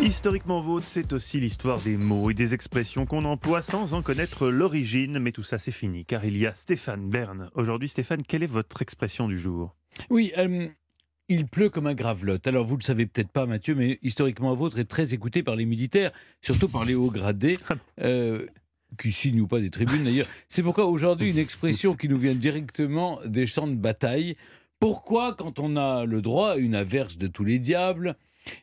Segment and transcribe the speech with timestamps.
[0.00, 4.48] Historiquement vôtre, c'est aussi l'histoire des mots et des expressions qu'on emploie sans en connaître
[4.48, 7.48] l'origine, mais tout ça c'est fini, car il y a Stéphane Bern.
[7.54, 9.76] Aujourd'hui Stéphane, quelle est votre expression du jour?
[10.10, 10.66] Oui, euh,
[11.28, 12.46] il pleut comme un gravelotte.
[12.48, 15.64] Alors vous le savez peut-être pas Mathieu, mais historiquement vôtre est très écouté par les
[15.64, 16.10] militaires,
[16.42, 17.58] surtout par les hauts gradés.
[18.00, 18.46] Euh,
[18.98, 20.26] qui signent ou pas des tribunes d'ailleurs.
[20.48, 24.36] C'est pourquoi aujourd'hui une expression qui nous vient directement des champs de bataille.
[24.84, 28.16] Pourquoi, quand on a le droit à une averse de tous les diables,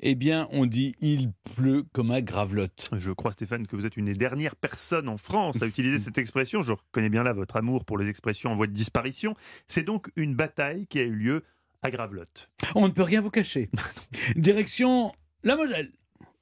[0.00, 2.88] eh bien, on dit il pleut comme un gravelotte.
[2.96, 6.16] Je crois, Stéphane, que vous êtes une des dernières personnes en France à utiliser cette
[6.16, 6.62] expression.
[6.62, 9.36] Je reconnais bien là votre amour pour les expressions en voie de disparition.
[9.68, 11.44] C'est donc une bataille qui a eu lieu
[11.82, 12.48] à Gravelotte.
[12.74, 13.68] On ne peut rien vous cacher.
[14.36, 15.92] Direction la Moselle.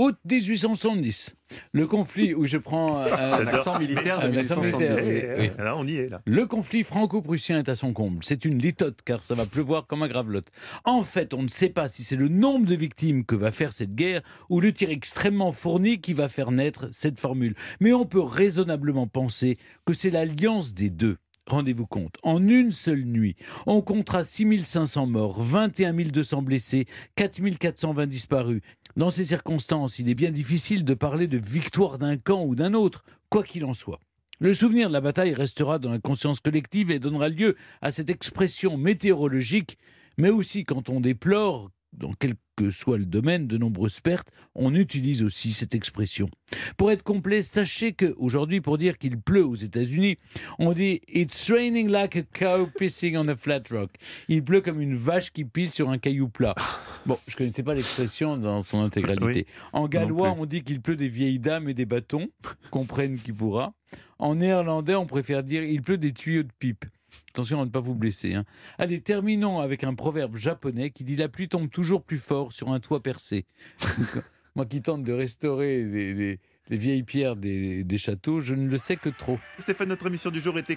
[0.00, 1.36] Août 1870,
[1.72, 5.10] le conflit où je prends un accent militaire de Un accent militaire, 1870.
[5.10, 5.62] oui, oui.
[5.62, 6.22] Là, on y est, là.
[6.24, 8.24] Le conflit franco-prussien est à son comble.
[8.24, 10.48] C'est une litote car ça va pleuvoir comme un gravelotte.
[10.86, 13.74] En fait, on ne sait pas si c'est le nombre de victimes que va faire
[13.74, 17.54] cette guerre ou le tir extrêmement fourni qui va faire naître cette formule.
[17.78, 21.18] Mais on peut raisonnablement penser que c'est l'alliance des deux.
[21.50, 23.34] Rendez-vous compte, en une seule nuit,
[23.66, 28.60] on comptera 6500 morts, 21 200 blessés, 4420 disparus.
[28.96, 32.74] Dans ces circonstances, il est bien difficile de parler de victoire d'un camp ou d'un
[32.74, 34.00] autre, quoi qu'il en soit.
[34.40, 38.10] Le souvenir de la bataille restera dans la conscience collective et donnera lieu à cette
[38.10, 39.78] expression météorologique,
[40.16, 44.74] mais aussi quand on déplore, dans quel que soit le domaine, de nombreuses pertes, on
[44.74, 46.28] utilise aussi cette expression.
[46.76, 50.18] Pour être complet, sachez que aujourd'hui, pour dire qu'il pleut aux États-Unis,
[50.58, 53.90] on dit It's raining like a cow pissing on a flat rock.
[54.28, 56.54] Il pleut comme une vache qui pisse sur un caillou plat.
[57.06, 59.46] Bon, je ne connaissais pas l'expression dans son intégralité.
[59.72, 62.28] En gallois, on dit qu'il pleut des vieilles dames et des bâtons,
[62.70, 63.72] comprenne qui pourra.
[64.18, 66.84] En néerlandais, on préfère dire il pleut des tuyaux de pipe.
[67.30, 68.34] Attention à ne pas vous blesser.
[68.34, 68.44] hein.
[68.78, 72.70] Allez, terminons avec un proverbe japonais qui dit La pluie tombe toujours plus fort sur
[72.70, 73.44] un toit percé.
[74.56, 76.38] Moi qui tente de restaurer les, les-
[76.68, 79.40] les vieilles pierres des, des châteaux, je ne le sais que trop.
[79.58, 80.68] Stéphane, notre émission du jour était